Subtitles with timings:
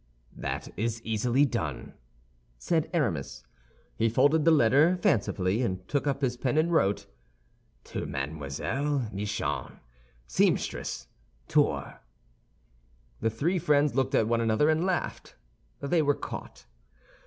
[0.35, 1.93] "That is easily done,"
[2.57, 3.43] said Aramis.
[3.95, 7.05] He folded the letter fancifully, and took up his pen and wrote:
[7.83, 9.11] "To Mlle.
[9.13, 9.79] Michon,
[10.25, 11.07] seamstress,
[11.47, 11.93] Tours."
[13.19, 15.35] The three friends looked at one another and laughed;
[15.81, 16.65] they were caught.